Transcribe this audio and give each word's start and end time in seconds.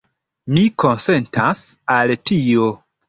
Mi 0.53 0.61
konsentas 0.85 1.61
al 1.99 2.15
tio. 2.31 2.73